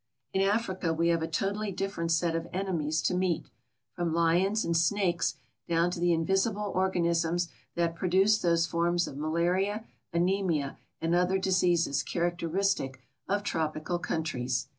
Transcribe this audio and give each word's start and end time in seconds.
In 0.33 0.41
Africa 0.41 0.95
we 0.95 1.09
have 1.09 1.21
a 1.21 1.27
totally 1.27 1.71
different 1.71 2.11
set 2.11 2.35
of 2.35 2.47
enemies 2.51 3.03
to 3.03 3.13
meet, 3.13 3.51
from 3.93 4.15
lions 4.15 4.65
and 4.65 4.75
snakes 4.75 5.35
down 5.69 5.91
to 5.91 5.99
the 5.99 6.11
invisible 6.11 6.71
organisms 6.73 7.49
that 7.75 7.93
produce 7.95 8.39
those 8.39 8.65
forms 8.65 9.07
of 9.07 9.15
malaria, 9.15 9.85
anaemia, 10.11 10.79
and 11.01 11.13
other 11.13 11.37
diseases 11.37 12.01
characteristic 12.01 12.99
of 13.29 13.43
tropical 13.43 13.99
countries. 13.99 14.65